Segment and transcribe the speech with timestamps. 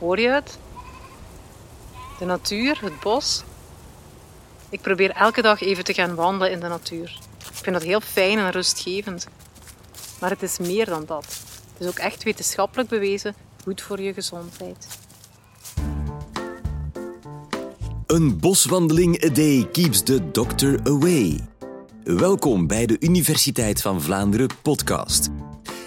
[0.00, 0.58] Hoor je het?
[2.18, 3.42] De natuur, het bos.
[4.68, 7.18] Ik probeer elke dag even te gaan wandelen in de natuur.
[7.38, 9.26] Ik vind dat heel fijn en rustgevend.
[10.20, 11.24] Maar het is meer dan dat.
[11.72, 14.86] Het is ook echt wetenschappelijk bewezen goed voor je gezondheid.
[18.06, 21.40] Een boswandeling a day keeps the doctor away.
[22.04, 25.28] Welkom bij de Universiteit van Vlaanderen podcast.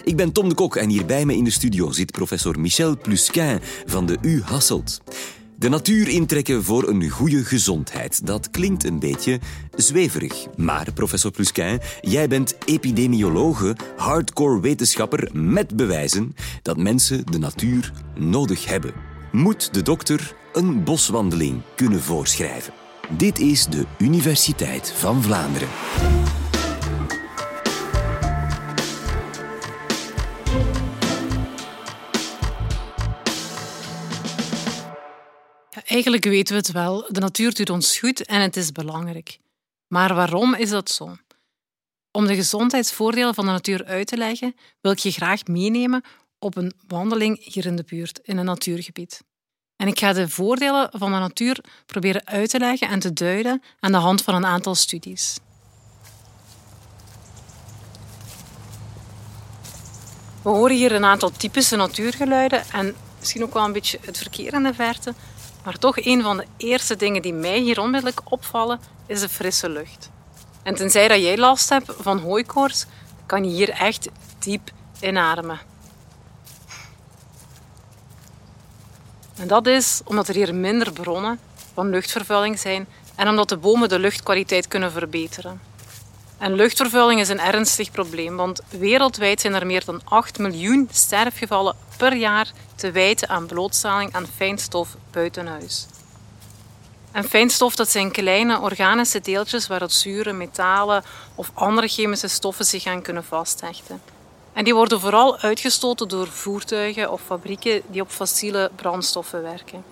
[0.04, 2.98] Ik ben Tom de Kok en hier bij me in de studio zit professor Michel
[2.98, 5.02] Plusquin van de U Hasselt.
[5.56, 8.26] De natuur intrekken voor een goede gezondheid.
[8.26, 9.40] Dat klinkt een beetje
[9.76, 10.46] zweverig.
[10.56, 18.66] Maar, professor Plusquin, jij bent epidemiologe, hardcore wetenschapper met bewijzen dat mensen de natuur nodig
[18.66, 18.94] hebben.
[19.32, 22.74] Moet de dokter een boswandeling kunnen voorschrijven?
[23.18, 25.70] Dit is de Universiteit van Vlaanderen.
[35.94, 37.06] Eigenlijk weten we het wel.
[37.10, 39.40] De natuur doet ons goed en het is belangrijk.
[39.88, 41.18] Maar waarom is dat zo?
[42.12, 46.04] Om de gezondheidsvoordelen van de natuur uit te leggen, wil ik je graag meenemen
[46.40, 49.24] op een wandeling hier in de buurt, in een natuurgebied.
[49.76, 53.62] En ik ga de voordelen van de natuur proberen uit te leggen en te duiden
[53.80, 55.38] aan de hand van een aantal studies.
[60.42, 64.54] We horen hier een aantal typische natuurgeluiden en misschien ook wel een beetje het verkeer
[64.54, 65.14] in de verte.
[65.64, 69.70] Maar toch een van de eerste dingen die mij hier onmiddellijk opvallen, is de frisse
[69.70, 70.10] lucht.
[70.64, 72.86] En tenzij dat jij last hebt van hooikoorts,
[73.26, 74.10] kan je hier echt
[74.40, 75.60] diep inademen.
[79.36, 81.40] En dat is omdat er hier minder bronnen
[81.74, 85.62] van luchtvervuiling zijn en omdat de bomen de luchtkwaliteit kunnen verbeteren.
[86.44, 91.76] En luchtvervuiling is een ernstig probleem, want wereldwijd zijn er meer dan 8 miljoen sterfgevallen
[91.98, 95.88] per jaar te wijten aan blootstelling aan fijnstof buiten huis.
[97.12, 101.04] En fijnstof dat zijn kleine organische deeltjes waar het zure, metalen
[101.36, 104.02] of andere chemische stoffen zich aan kunnen vasthechten.
[104.54, 109.84] En die worden vooral uitgestoten door voertuigen of fabrieken die op fossiele brandstoffen werken.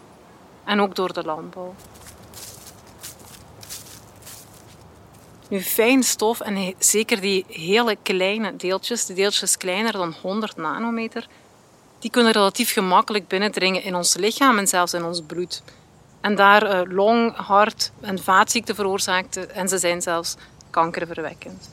[0.63, 1.75] En ook door de landbouw.
[5.51, 11.27] Nu, fijn stof en zeker die hele kleine deeltjes, de deeltjes kleiner dan 100 nanometer,
[11.99, 15.63] die kunnen relatief gemakkelijk binnendringen in ons lichaam en zelfs in ons bloed.
[16.21, 20.35] En daar uh, long, hart- en vaatziekten veroorzaakten en ze zijn zelfs
[20.69, 21.69] kankerverwekkend.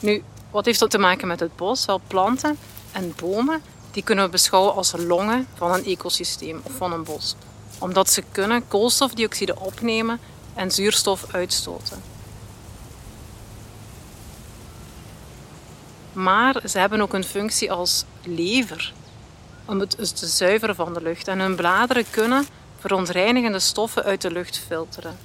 [0.00, 1.84] Nu, wat heeft dat te maken met het bos?
[1.84, 2.58] Wel, planten
[2.92, 7.36] en bomen die kunnen we beschouwen als longen van een ecosysteem of van een bos.
[7.78, 10.20] Omdat ze kunnen koolstofdioxide opnemen
[10.54, 12.02] en zuurstof uitstoten.
[16.12, 18.92] Maar ze hebben ook een functie als lever,
[19.64, 21.28] om het te zuiveren van de lucht.
[21.28, 22.46] En hun bladeren kunnen
[22.78, 25.18] verontreinigende stoffen uit de lucht filteren.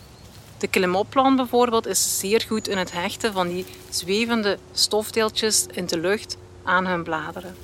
[0.57, 5.99] De klimopplant bijvoorbeeld is zeer goed in het hechten van die zwevende stofdeeltjes in de
[5.99, 7.55] lucht aan hun bladeren.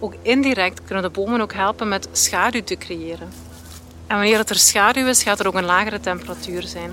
[0.00, 3.28] Ook indirect kunnen de bomen ook helpen met schaduw te creëren.
[4.06, 6.90] En wanneer het er schaduw is, gaat er ook een lagere temperatuur zijn.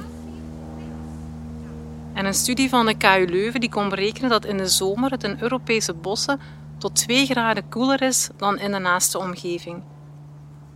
[2.14, 5.24] En een studie van de KU Leuven die kon berekenen dat in de zomer het
[5.24, 6.40] in Europese bossen
[6.78, 9.84] tot 2 graden koeler is dan in de naaste omgeving.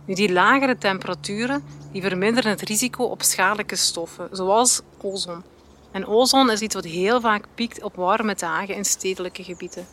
[0.04, 5.42] Nu, die lagere temperaturen die verminderen het risico op schadelijke stoffen, zoals ozon.
[5.90, 9.86] En ozon is iets wat heel vaak piekt op warme dagen in stedelijke gebieden.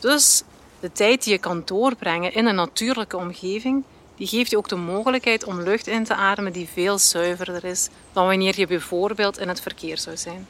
[0.00, 0.42] Dus
[0.80, 3.84] de tijd die je kan doorbrengen in een natuurlijke omgeving,
[4.16, 7.88] die geeft je ook de mogelijkheid om lucht in te ademen die veel zuiverder is
[8.12, 10.46] dan wanneer je bijvoorbeeld in het verkeer zou zijn.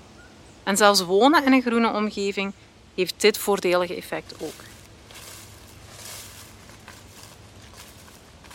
[0.62, 2.52] En zelfs wonen in een groene omgeving
[2.94, 4.64] heeft dit voordelige effect ook.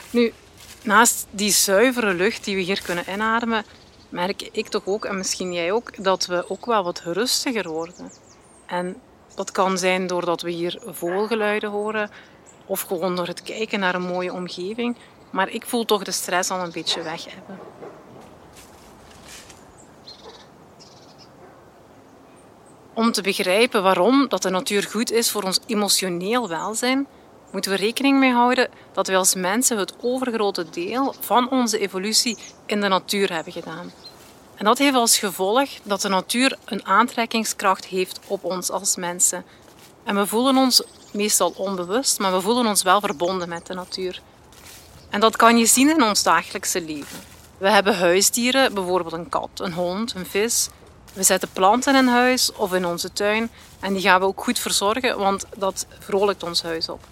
[0.10, 0.34] Nu,
[0.82, 3.66] naast die zuivere lucht die we hier kunnen inademen,
[4.10, 8.12] merk ik toch ook, en misschien jij ook, dat we ook wel wat rustiger worden.
[8.66, 8.96] En
[9.36, 12.10] dat kan zijn doordat we hier vogelgeluiden horen,
[12.66, 14.98] of gewoon door het kijken naar een mooie omgeving.
[15.30, 17.60] Maar ik voel toch de stress al een beetje weg hebben.
[22.94, 27.08] Om te begrijpen waarom dat de natuur goed is voor ons emotioneel welzijn,
[27.52, 32.38] moeten we rekening mee houden dat wij als mensen het overgrote deel van onze evolutie
[32.66, 33.92] in de natuur hebben gedaan.
[34.56, 39.46] En dat heeft als gevolg dat de natuur een aantrekkingskracht heeft op ons als mensen.
[40.04, 44.22] En we voelen ons meestal onbewust, maar we voelen ons wel verbonden met de natuur.
[45.10, 47.20] En dat kan je zien in ons dagelijkse leven.
[47.58, 50.70] We hebben huisdieren, bijvoorbeeld een kat, een hond, een vis,
[51.14, 54.60] We zetten planten in huis of in onze tuin en die gaan we ook goed
[54.60, 57.04] verzorgen, want dat vrolijkt ons huis op.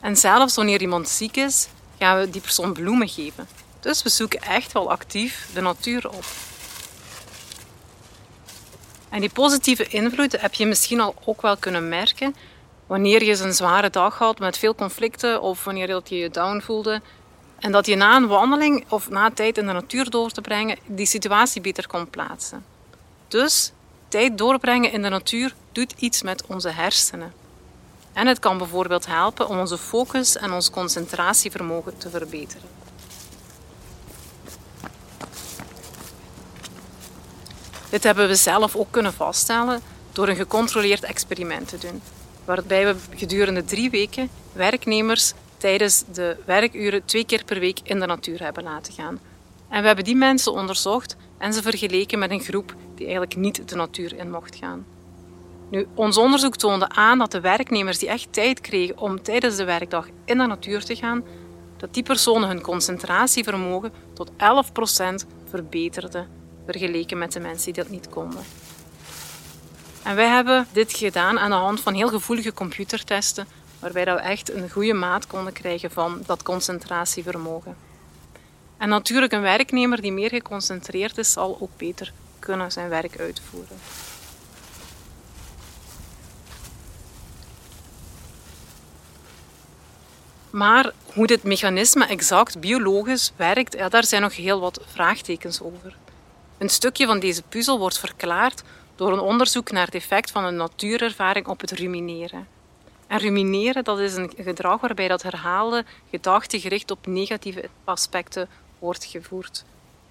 [0.00, 1.66] En zelfs wanneer iemand ziek is,
[1.98, 3.48] gaan we die persoon bloemen geven.
[3.80, 6.24] Dus we zoeken echt wel actief de natuur op.
[9.14, 12.34] En die positieve invloed heb je misschien al ook wel kunnen merken
[12.86, 17.00] wanneer je een zware dag had met veel conflicten of wanneer je je down voelde.
[17.58, 20.78] En dat je na een wandeling of na tijd in de natuur door te brengen
[20.86, 22.64] die situatie beter kon plaatsen.
[23.28, 23.72] Dus
[24.08, 27.32] tijd doorbrengen in de natuur doet iets met onze hersenen.
[28.12, 32.83] En het kan bijvoorbeeld helpen om onze focus en ons concentratievermogen te verbeteren.
[37.94, 39.80] Dit hebben we zelf ook kunnen vaststellen
[40.12, 42.02] door een gecontroleerd experiment te doen,
[42.44, 48.06] waarbij we gedurende drie weken werknemers tijdens de werkuren twee keer per week in de
[48.06, 49.20] natuur hebben laten gaan.
[49.68, 53.68] En we hebben die mensen onderzocht en ze vergeleken met een groep die eigenlijk niet
[53.68, 54.86] de natuur in mocht gaan.
[55.70, 59.64] Nu, ons onderzoek toonde aan dat de werknemers die echt tijd kregen om tijdens de
[59.64, 61.24] werkdag in de natuur te gaan,
[61.76, 64.34] dat die personen hun concentratievermogen tot 11%
[65.50, 68.44] verbeterden, vergeleken met de mensen die dat niet konden.
[70.02, 73.46] En wij hebben dit gedaan aan de hand van heel gevoelige computertesten,
[73.78, 77.76] waarbij we echt een goede maat konden krijgen van dat concentratievermogen.
[78.78, 83.76] En natuurlijk, een werknemer die meer geconcentreerd is, zal ook beter kunnen zijn werk uitvoeren.
[90.50, 95.96] Maar hoe dit mechanisme exact biologisch werkt, ja, daar zijn nog heel wat vraagtekens over.
[96.58, 98.62] Een stukje van deze puzzel wordt verklaard
[98.96, 102.46] door een onderzoek naar het effect van een natuurervaring op het rumineren.
[103.06, 108.48] En rumineren dat is een gedrag waarbij dat herhaalde gedachten gericht op negatieve aspecten
[108.78, 109.64] wordt gevoerd.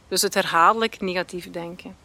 [0.07, 1.95] Dus het herhaaldelijk negatief denken.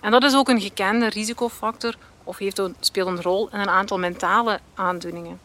[0.00, 1.94] En dat is ook een gekende risicofactor
[2.24, 5.40] of heeft speelt een rol in een aantal mentale aandoeningen.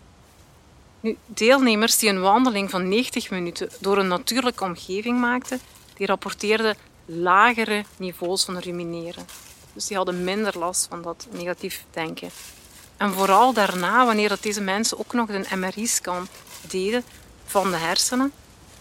[1.00, 5.60] Nu, deelnemers die een wandeling van 90 minuten door een natuurlijke omgeving maakten,
[5.94, 9.26] die rapporteerden lagere niveaus van rumineren.
[9.74, 12.30] Dus die hadden minder last van dat negatief denken.
[12.98, 16.28] En vooral daarna, wanneer dat deze mensen ook nog een MRI-scan
[16.68, 17.04] deden
[17.46, 18.32] van de hersenen,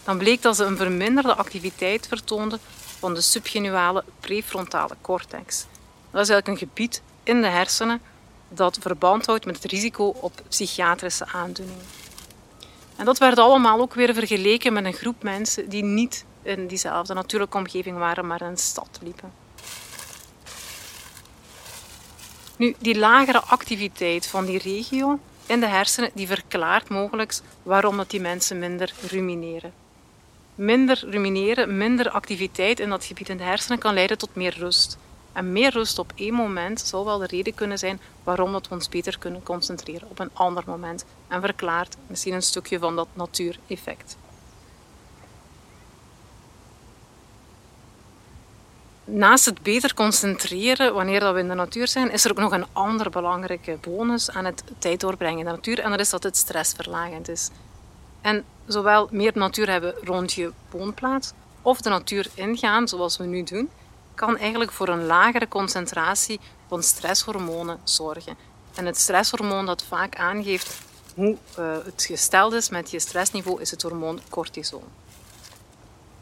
[0.03, 2.59] dan bleek dat ze een verminderde activiteit vertoonden
[2.99, 5.65] van de subgenuale prefrontale cortex.
[6.11, 8.01] Dat is eigenlijk een gebied in de hersenen
[8.49, 11.85] dat verband houdt met het risico op psychiatrische aandoeningen.
[12.95, 17.13] En dat werd allemaal ook weer vergeleken met een groep mensen die niet in diezelfde
[17.13, 19.31] natuurlijke omgeving waren, maar in een stad liepen.
[22.57, 28.09] Nu, die lagere activiteit van die regio in de hersenen, die verklaart mogelijk waarom dat
[28.09, 29.73] die mensen minder rumineren.
[30.55, 34.97] Minder rumineren, minder activiteit in dat gebied in de hersenen kan leiden tot meer rust.
[35.31, 38.89] En meer rust op één moment zou wel de reden kunnen zijn waarom we ons
[38.89, 41.05] beter kunnen concentreren op een ander moment.
[41.27, 44.17] En verklaart misschien een stukje van dat natuureffect.
[49.07, 52.65] Naast het beter concentreren wanneer we in de natuur zijn, is er ook nog een
[52.73, 55.79] andere belangrijke bonus aan het tijd doorbrengen in de natuur.
[55.79, 57.49] En dat is dat het stressverlagend is.
[58.21, 61.31] En zowel meer natuur hebben rond je woonplaats
[61.61, 63.69] of de natuur ingaan, zoals we nu doen,
[64.15, 68.37] kan eigenlijk voor een lagere concentratie van stresshormonen zorgen.
[68.75, 70.79] En het stresshormoon dat vaak aangeeft
[71.15, 74.83] hoe uh, het gesteld is met je stressniveau is het hormoon cortisol.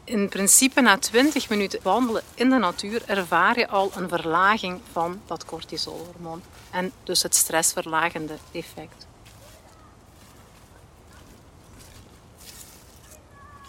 [0.04, 5.20] In principe na 20 minuten wandelen in de natuur ervaar je al een verlaging van
[5.26, 9.06] dat cortisolhormoon en dus het stressverlagende effect.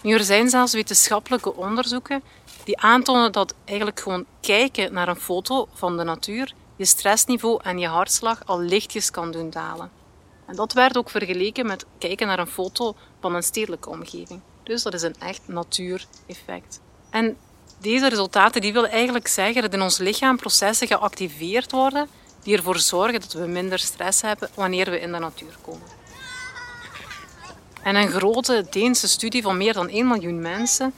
[0.01, 2.24] Nu, er zijn zelfs wetenschappelijke onderzoeken
[2.63, 7.80] die aantonen dat eigenlijk gewoon kijken naar een foto van de natuur je stressniveau en
[7.80, 9.92] je hartslag al lichtjes kan doen dalen.
[10.46, 14.42] En dat werd ook vergeleken met kijken naar een foto van een stedelijke omgeving.
[14.66, 16.80] Dus dat is een echt natuureffect.
[17.10, 17.38] En
[17.80, 22.08] deze resultaten die willen eigenlijk zeggen dat in ons lichaam processen geactiveerd worden
[22.44, 25.88] die ervoor zorgen dat we minder stress hebben wanneer we in de natuur komen.
[27.82, 30.94] En een grote Deense studie van meer dan 1 miljoen mensen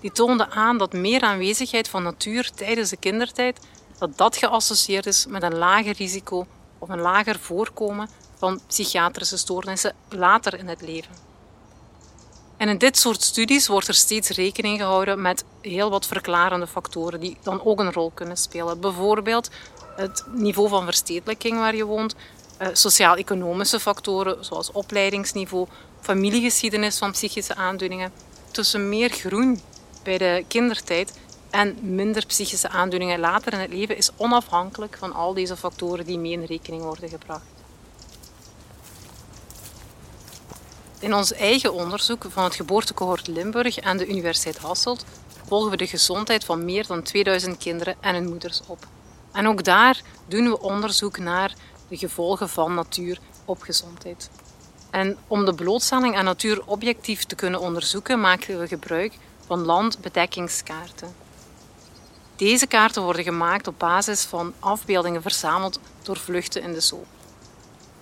[0.00, 3.60] die toonde aan dat meer aanwezigheid van natuur tijdens de kindertijd
[3.98, 6.46] dat dat geassocieerd is met een lager risico
[6.78, 8.08] of een lager voorkomen
[8.38, 11.21] van psychiatrische stoornissen later in het leven.
[12.62, 17.20] En in dit soort studies wordt er steeds rekening gehouden met heel wat verklarende factoren
[17.20, 18.80] die dan ook een rol kunnen spelen.
[18.80, 19.50] Bijvoorbeeld
[19.96, 22.14] het niveau van verstedelijking waar je woont,
[22.58, 25.66] eh, sociaal-economische factoren zoals opleidingsniveau,
[26.00, 28.12] familiegeschiedenis van psychische aandoeningen.
[28.50, 29.60] Tussen meer groen
[30.02, 31.18] bij de kindertijd
[31.50, 36.18] en minder psychische aandoeningen later in het leven is onafhankelijk van al deze factoren die
[36.18, 37.61] mee in rekening worden gebracht.
[41.02, 45.04] In ons eigen onderzoek van het geboortecohort Limburg en de Universiteit Hasselt
[45.46, 48.86] volgen we de gezondheid van meer dan 2000 kinderen en hun moeders op.
[49.32, 51.54] En ook daar doen we onderzoek naar
[51.88, 54.30] de gevolgen van natuur op gezondheid.
[54.90, 59.12] En om de blootstelling aan natuur objectief te kunnen onderzoeken, maken we gebruik
[59.46, 61.14] van landbedekkingskaarten.
[62.36, 67.04] Deze kaarten worden gemaakt op basis van afbeeldingen verzameld door vluchten in de zoo.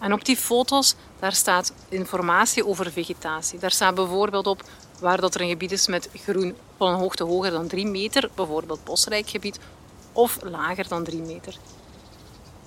[0.01, 3.59] En op die foto's daar staat informatie over vegetatie.
[3.59, 4.63] Daar staat bijvoorbeeld op
[5.01, 8.31] waar dat er een gebied is met groen van een hoogte hoger dan 3 meter,
[8.35, 9.59] bijvoorbeeld bosrijk gebied,
[10.13, 11.57] of lager dan 3 meter.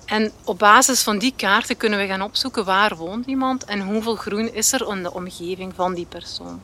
[0.04, 4.16] En op basis van die kaarten kunnen we gaan opzoeken waar woont iemand en hoeveel
[4.16, 6.60] groen is er in de omgeving van die persoon.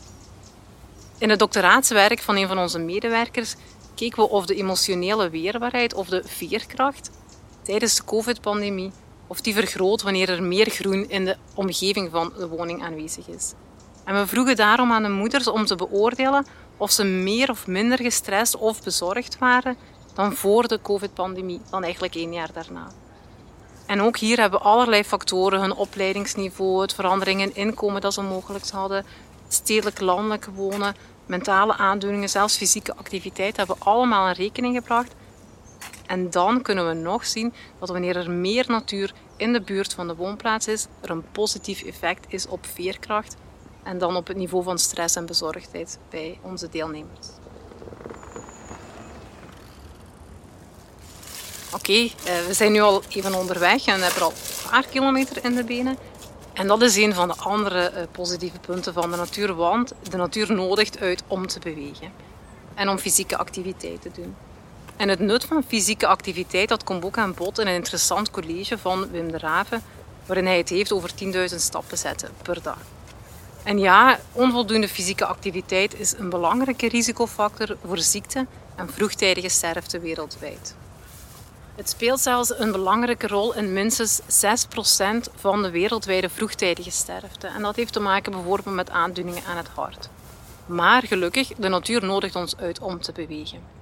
[1.18, 3.54] In het doctoraatswerk van een van onze medewerkers
[3.94, 7.10] keken we of de emotionele weerbaarheid of de veerkracht
[7.62, 8.92] tijdens de COVID-pandemie
[9.30, 13.52] of die vergroot wanneer er meer groen in de omgeving van de woning aanwezig is.
[14.04, 16.46] En we vroegen daarom aan de moeders om te beoordelen
[16.76, 19.76] of ze meer of minder gestrest of bezorgd waren
[20.14, 22.90] dan voor de COVID-pandemie, dan eigenlijk één jaar daarna.
[23.87, 28.22] En ook hier hebben we allerlei factoren, hun opleidingsniveau, het verandering in inkomen dat ze
[28.22, 29.04] mogelijk hadden,
[29.49, 30.94] stedelijk-landelijk wonen,
[31.26, 35.14] mentale aandoeningen, zelfs fysieke activiteit, hebben allemaal in rekening gebracht.
[36.11, 40.07] En dan kunnen we nog zien dat wanneer er meer natuur in de buurt van
[40.07, 43.37] de woonplaats is, er een positief effect is op veerkracht
[43.83, 47.29] en dan op het niveau van stress en bezorgdheid bij onze deelnemers.
[51.75, 52.11] Oké, eh,
[52.47, 55.97] we zijn nu al even onderweg en hebben al een paar kilometer in de benen.
[56.52, 60.17] En dat is een van de andere eh, positieve punten van de natuur, want de
[60.17, 62.12] natuur nodigt uit om te bewegen
[62.75, 64.37] en om fysieke activiteit te doen.
[65.00, 68.78] En het nut van fysieke activiteit dat komt ook aan bod in een interessant college
[68.78, 69.83] van Wim de Raven,
[70.26, 71.11] waarin hij het heeft over
[71.50, 72.78] 10.000 stappen zetten per dag.
[73.62, 80.75] En ja, onvoldoende fysieke activiteit is een belangrijke risicofactor voor ziekte en vroegtijdige sterfte wereldwijd.
[81.75, 84.25] Het speelt zelfs een belangrijke rol in minstens 6%
[85.35, 87.47] van de wereldwijde vroegtijdige sterfte.
[87.47, 90.09] En dat heeft te maken bijvoorbeeld met aandoeningen aan het hart.
[90.66, 93.79] Maar gelukkig, de natuur nodigt ons uit om te bewegen.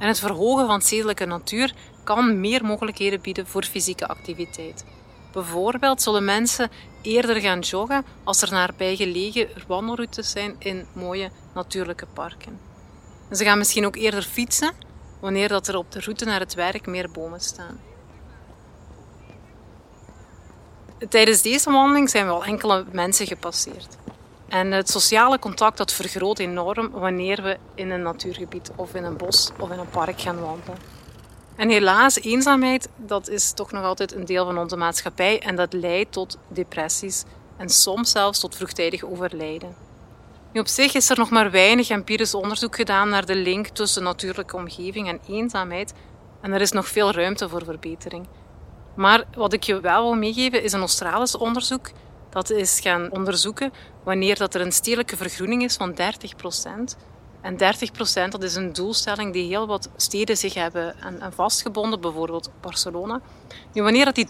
[0.00, 4.84] En het verhogen van stedelijke natuur kan meer mogelijkheden bieden voor fysieke activiteit.
[5.32, 6.70] Bijvoorbeeld zullen mensen
[7.02, 12.58] eerder gaan joggen als er nabijgelegen wandelroutes zijn in mooie natuurlijke parken.
[13.28, 14.72] En ze gaan misschien ook eerder fietsen
[15.20, 17.80] wanneer dat er op de route naar het werk meer bomen staan.
[21.08, 23.96] Tijdens deze wandeling zijn we al enkele mensen gepasseerd.
[24.50, 29.16] En het sociale contact dat vergroot enorm wanneer we in een natuurgebied of in een
[29.16, 30.78] bos of in een park gaan wandelen.
[31.56, 35.72] En helaas, eenzaamheid, dat is toch nog altijd een deel van onze maatschappij en dat
[35.72, 37.24] leidt tot depressies
[37.56, 39.74] en soms zelfs tot vroegtijdig overlijden.
[40.52, 44.02] Nu, op zich is er nog maar weinig empirisch onderzoek gedaan naar de link tussen
[44.02, 45.92] natuurlijke omgeving en eenzaamheid
[46.40, 48.26] en er is nog veel ruimte voor verbetering.
[48.94, 51.90] Maar wat ik je wel wil meegeven is een Australisch onderzoek
[52.30, 53.72] dat is gaan onderzoeken
[54.04, 55.96] wanneer dat er een stedelijke vergroening is van 30%
[57.40, 57.58] En 30%
[58.28, 63.20] dat is een doelstelling die heel wat steden zich hebben aan, vastgebonden, bijvoorbeeld Barcelona.
[63.72, 64.28] Nu, wanneer dat die 30%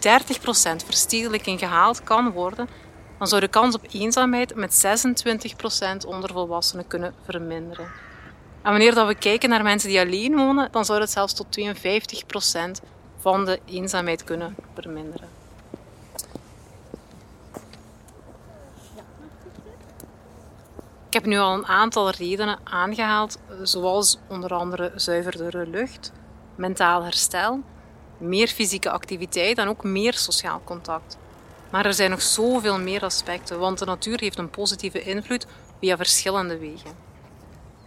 [0.85, 2.69] verstedelijking gehaald kan worden,
[3.17, 4.83] dan zou de kans op eenzaamheid met
[6.03, 7.85] 26% onder volwassenen kunnen verminderen.
[8.61, 11.59] En wanneer dat we kijken naar mensen die alleen wonen, dan zou dat zelfs tot
[11.59, 12.85] 52%
[13.19, 15.40] van de eenzaamheid kunnen verminderen.
[21.11, 26.11] Ik heb nu al een aantal redenen aangehaald, zoals onder andere zuiverdere lucht,
[26.55, 27.59] mentaal herstel,
[28.17, 31.17] meer fysieke activiteit en ook meer sociaal contact.
[31.71, 35.45] Maar er zijn nog zoveel meer aspecten, want de natuur heeft een positieve invloed
[35.79, 36.91] via verschillende wegen.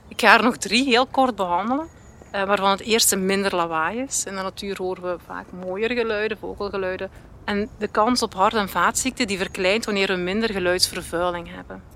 [0.08, 1.88] Ik ga er nog drie heel kort behandelen,
[2.30, 4.24] eh, waarvan het eerste minder lawaai is.
[4.24, 7.10] In de natuur horen we vaak mooier geluiden, vogelgeluiden.
[7.44, 11.93] En de kans op hart- en vaatziekten die verkleint wanneer we minder geluidsvervuiling hebben.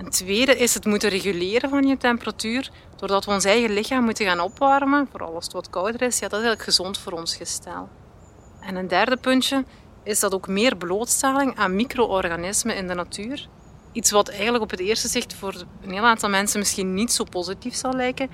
[0.00, 4.26] Een tweede is het moeten reguleren van je temperatuur, doordat we ons eigen lichaam moeten
[4.26, 6.18] gaan opwarmen, vooral als het wat kouder is.
[6.18, 7.88] Ja, dat is eigenlijk gezond voor ons gestel.
[8.60, 9.64] En een derde puntje
[10.02, 13.48] is dat ook meer blootstelling aan micro-organismen in de natuur.
[13.92, 17.24] Iets wat eigenlijk op het eerste zicht voor een heel aantal mensen misschien niet zo
[17.24, 18.30] positief zal lijken,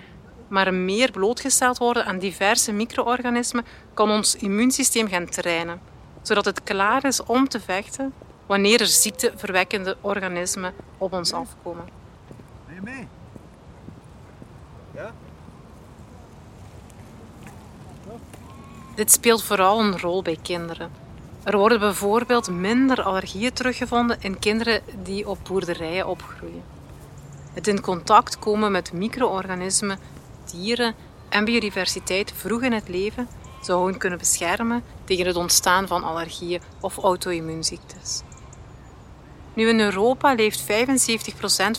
[0.48, 5.80] maar meer blootgesteld worden aan diverse micro-organismen kan ons immuunsysteem gaan trainen,
[6.22, 8.12] zodat het klaar is om te vechten
[8.46, 11.88] wanneer er ziekteverwekkende organismen op ons afkomen.
[12.66, 13.08] Ben je mee?
[14.94, 15.12] Ja?
[18.94, 20.90] Dit speelt vooral een rol bij kinderen.
[21.42, 26.62] Er worden bijvoorbeeld minder allergieën teruggevonden in kinderen die op boerderijen opgroeien.
[27.52, 29.98] Het in contact komen met micro-organismen,
[30.44, 30.94] dieren
[31.28, 33.28] en biodiversiteit vroeg in het leven
[33.62, 38.22] zou hen kunnen beschermen tegen het ontstaan van allergieën of auto-immuunziektes.
[39.56, 40.66] Nu in Europa leeft 75%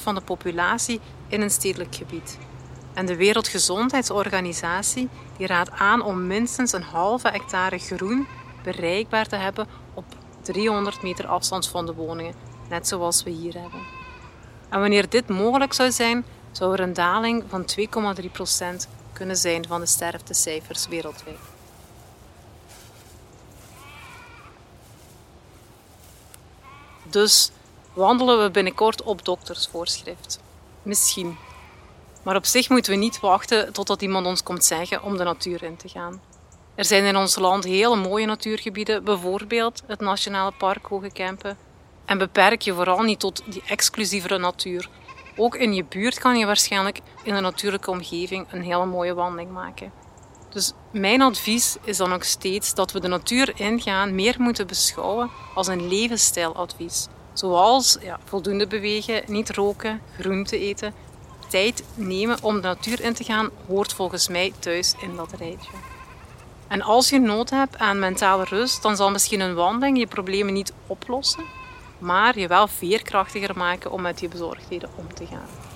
[0.02, 2.38] van de populatie in een stedelijk gebied.
[2.94, 8.28] En de Wereldgezondheidsorganisatie die raadt aan om minstens een halve hectare groen
[8.64, 10.06] bereikbaar te hebben op
[10.42, 12.34] 300 meter afstand van de woningen,
[12.70, 13.82] net zoals we hier hebben.
[14.70, 17.66] En wanneer dit mogelijk zou zijn, zou er een daling van
[18.86, 21.38] 2,3% kunnen zijn van de sterftecijfers wereldwijd.
[27.10, 27.52] Dus
[27.98, 30.39] wandelen we binnenkort op doktersvoorschrift.
[30.82, 31.38] Misschien.
[32.24, 35.63] Maar op zich moeten we niet wachten totdat iemand ons komt zeggen om de natuur
[35.63, 36.22] in te gaan.
[36.75, 41.58] Er zijn in ons land hele mooie natuurgebieden, bijvoorbeeld het Nationale Park Hoge Kempen.
[42.06, 44.89] En beperk je vooral niet tot die exclusievere natuur.
[45.36, 49.51] Ook in je buurt kan je waarschijnlijk in een natuurlijke omgeving een hele mooie wandeling
[49.51, 49.92] maken.
[50.50, 55.30] Dus mijn advies is dan ook steeds dat we de natuur ingaan meer moeten beschouwen
[55.54, 57.08] als een levensstijladvies.
[57.38, 60.94] Zoals ja, voldoende bewegen, niet roken, groente eten.
[61.50, 65.72] Tijd nemen om de natuur in te gaan hoort volgens mij thuis in dat rijtje.
[66.67, 70.53] En als je nood hebt aan mentale rust, dan zal misschien een wandeling je problemen
[70.53, 71.44] niet oplossen,
[72.00, 75.67] maar je wel veerkrachtiger maken om met je bezorgdheden om te gaan.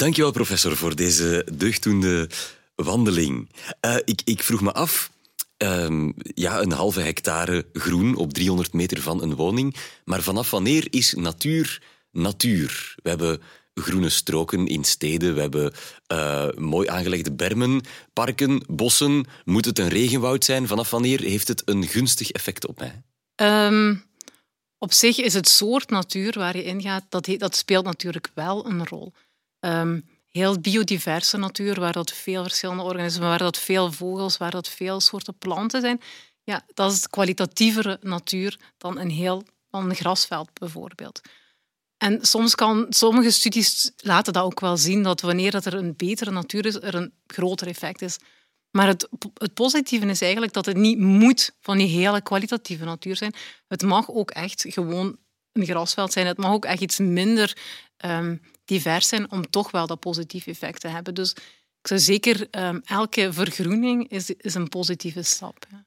[0.00, 2.28] Dankjewel, professor, voor deze deugdoende
[2.74, 3.48] wandeling.
[3.86, 5.10] Uh, ik, ik vroeg me af,
[5.56, 10.86] um, ja, een halve hectare groen op 300 meter van een woning, maar vanaf wanneer
[10.90, 12.94] is natuur natuur?
[13.02, 13.40] We hebben
[13.74, 15.72] groene stroken in steden, we hebben
[16.12, 17.80] uh, mooi aangelegde bermen,
[18.12, 19.24] parken, bossen.
[19.44, 20.66] Moet het een regenwoud zijn?
[20.66, 23.02] Vanaf wanneer heeft het een gunstig effect op mij?
[23.66, 24.04] Um,
[24.78, 28.86] op zich is het soort natuur waar je ingaat, dat, dat speelt natuurlijk wel een
[28.86, 29.12] rol.
[29.60, 34.68] Um, heel biodiverse natuur, waar dat veel verschillende organismen, waar dat veel vogels, waar dat
[34.68, 36.00] veel soorten planten zijn.
[36.44, 41.20] Ja, dat is kwalitatievere natuur dan een heel dan een grasveld bijvoorbeeld.
[41.96, 45.96] En soms kan sommige studies laten dat ook wel zien dat wanneer dat er een
[45.96, 48.18] betere natuur is, er een groter effect is.
[48.70, 53.16] Maar het, het positieve is eigenlijk dat het niet moet van die hele kwalitatieve natuur
[53.16, 53.34] zijn.
[53.68, 55.16] Het mag ook echt gewoon
[55.52, 56.26] een grasveld zijn.
[56.26, 57.56] Het mag ook echt iets minder
[58.04, 58.40] um,
[58.70, 61.14] divers zijn om toch wel dat positieve effect te hebben.
[61.14, 61.30] Dus
[61.80, 65.66] ik zou zeker, um, elke vergroening is, is een positieve stap.
[65.70, 65.84] Ja.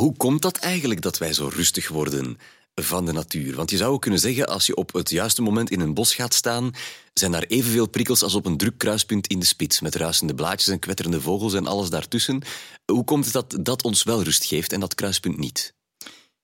[0.00, 2.38] Hoe komt dat eigenlijk dat wij zo rustig worden
[2.74, 3.54] van de natuur?
[3.54, 6.14] Want je zou ook kunnen zeggen, als je op het juiste moment in een bos
[6.14, 6.72] gaat staan,
[7.12, 10.68] zijn daar evenveel prikkels als op een druk kruispunt in de spits, met ruisende blaadjes
[10.68, 12.42] en kwetterende vogels en alles daartussen.
[12.84, 15.74] Hoe komt het dat dat ons wel rust geeft en dat kruispunt niet?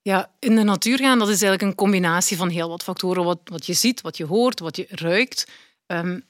[0.02, 3.24] Ja, in de natuur gaan, dat is eigenlijk een combinatie van heel wat factoren.
[3.24, 5.46] Wat, wat je ziet, wat je hoort, wat je ruikt.
[5.86, 6.24] Um,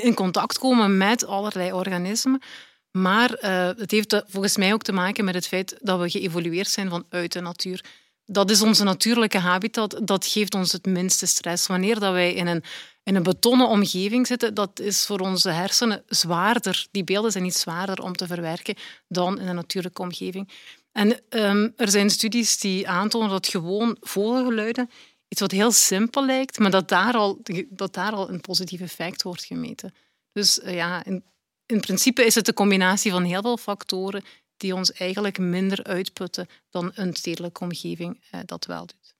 [0.00, 2.40] in contact komen met allerlei organismen.
[2.90, 6.68] Maar uh, het heeft volgens mij ook te maken met het feit dat we geëvolueerd
[6.68, 7.84] zijn vanuit de natuur.
[8.24, 11.66] Dat is onze natuurlijke habitat, dat geeft ons het minste stress.
[11.66, 12.62] Wanneer dat wij in een,
[13.02, 16.86] in een betonnen omgeving zitten, dat is voor onze hersenen zwaarder.
[16.90, 18.74] Die beelden zijn niet zwaarder om te verwerken
[19.08, 20.48] dan in een natuurlijke omgeving.
[20.92, 24.90] En um, er zijn studies die aantonen dat gewoon vogelgeluiden
[25.28, 29.22] iets wat heel simpel lijkt, maar dat daar al, dat daar al een positief effect
[29.22, 29.94] wordt gemeten.
[30.32, 31.24] Dus uh, ja, in,
[31.66, 34.24] in principe is het de combinatie van heel veel factoren
[34.56, 39.14] die ons eigenlijk minder uitputten dan een stedelijke omgeving uh, dat wel doet.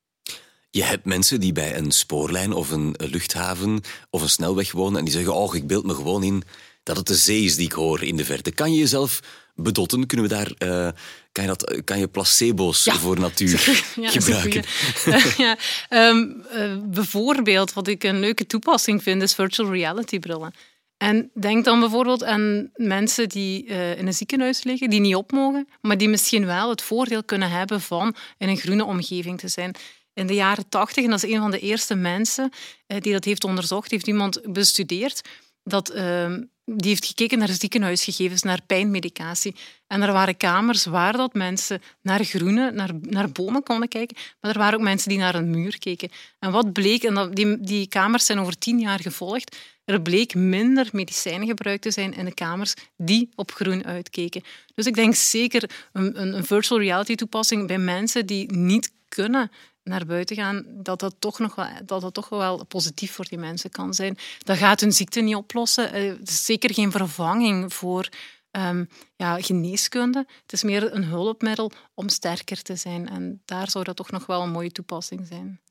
[0.69, 5.05] Je hebt mensen die bij een spoorlijn of een luchthaven of een snelweg wonen en
[5.05, 6.43] die zeggen: Oh, ik beeld me gewoon in
[6.87, 8.51] dat het de zee is die ik hoor in de verte.
[8.51, 9.19] Kan je jezelf
[9.55, 10.05] bedotten?
[10.05, 10.89] Kunnen we daar, uh,
[11.31, 14.63] kan, je dat, kan je placebo's voor natuur ja, gebruiken?
[15.45, 15.57] ja,
[15.89, 20.53] um, uh, bijvoorbeeld, wat ik een leuke toepassing vind, is virtual reality brillen.
[20.97, 25.31] En denk dan bijvoorbeeld aan mensen die uh, in een ziekenhuis liggen, die niet op
[25.31, 29.47] mogen, maar die misschien wel het voordeel kunnen hebben van in een groene omgeving te
[29.47, 29.75] zijn.
[30.13, 32.51] In de jaren tachtig, en dat is een van de eerste mensen
[32.87, 35.21] die dat heeft onderzocht, heeft iemand bestudeerd
[35.67, 39.55] dat ehm, die heeft gekeken naar ziekenhuisgegevens, naar pijnmedicatie.
[39.87, 44.51] En er waren kamers waar dat mensen naar groene, naar, naar bomen konden kijken, maar
[44.51, 46.09] er waren ook mensen die naar een muur keken.
[46.39, 50.35] En wat bleek, en dat, die, die kamers zijn over tien jaar gevolgd, er bleek
[50.35, 54.43] minder medicijnen gebruikt te zijn in de kamers die op groen uitkeken.
[54.75, 59.51] Dus ik denk zeker een, een, een virtual reality toepassing bij mensen die niet kunnen
[59.87, 63.37] naar buiten gaan, dat dat toch nog wel, dat dat toch wel positief voor die
[63.37, 64.17] mensen kan zijn.
[64.43, 65.93] Dat gaat hun ziekte niet oplossen.
[65.93, 68.09] Eh, het is zeker geen vervanging voor
[68.57, 70.25] Ehm, ja, geneeskunde.
[70.41, 73.09] Het is meer een hulpmiddel om sterker te zijn.
[73.09, 75.61] En daar zou dat toch nog wel een mooie toepassing zijn.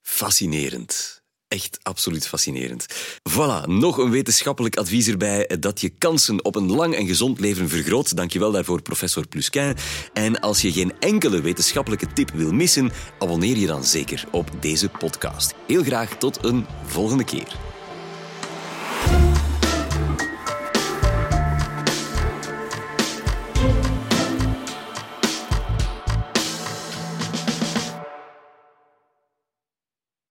[0.00, 1.22] Fascinerend.
[1.54, 2.86] Echt absoluut fascinerend.
[3.30, 7.68] Voilà, nog een wetenschappelijk advies erbij dat je kansen op een lang en gezond leven
[7.68, 8.16] vergroot.
[8.16, 9.76] Dankjewel daarvoor, professor Plusquin.
[10.12, 14.88] En als je geen enkele wetenschappelijke tip wil missen, abonneer je dan zeker op deze
[14.88, 15.54] podcast.
[15.66, 17.73] Heel graag tot een volgende keer.